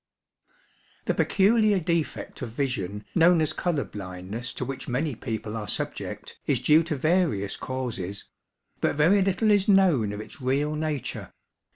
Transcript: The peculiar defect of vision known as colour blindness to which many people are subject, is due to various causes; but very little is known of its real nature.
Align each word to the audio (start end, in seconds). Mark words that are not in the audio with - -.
The 1.05 1.13
peculiar 1.13 1.79
defect 1.79 2.41
of 2.41 2.49
vision 2.49 3.05
known 3.13 3.39
as 3.39 3.53
colour 3.53 3.83
blindness 3.85 4.51
to 4.55 4.65
which 4.65 4.87
many 4.87 5.13
people 5.13 5.55
are 5.55 5.67
subject, 5.67 6.39
is 6.47 6.59
due 6.59 6.81
to 6.85 6.95
various 6.95 7.55
causes; 7.55 8.27
but 8.79 8.95
very 8.95 9.21
little 9.21 9.51
is 9.51 9.67
known 9.67 10.11
of 10.11 10.19
its 10.19 10.41
real 10.41 10.73
nature. 10.75 11.31